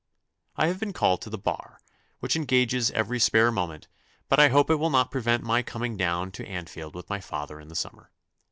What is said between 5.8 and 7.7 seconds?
down to Anfield with my father in